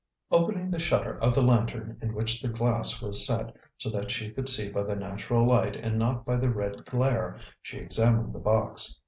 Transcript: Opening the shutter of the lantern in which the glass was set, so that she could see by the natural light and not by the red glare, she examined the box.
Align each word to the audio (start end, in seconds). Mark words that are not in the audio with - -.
Opening 0.31 0.71
the 0.71 0.79
shutter 0.79 1.19
of 1.21 1.35
the 1.35 1.43
lantern 1.43 1.99
in 2.01 2.15
which 2.15 2.41
the 2.41 2.47
glass 2.47 3.03
was 3.03 3.23
set, 3.23 3.55
so 3.77 3.91
that 3.91 4.09
she 4.09 4.31
could 4.31 4.49
see 4.49 4.67
by 4.67 4.81
the 4.81 4.95
natural 4.95 5.45
light 5.47 5.75
and 5.75 5.99
not 5.99 6.25
by 6.25 6.37
the 6.37 6.49
red 6.49 6.83
glare, 6.87 7.37
she 7.61 7.77
examined 7.77 8.33
the 8.33 8.39
box. 8.39 8.97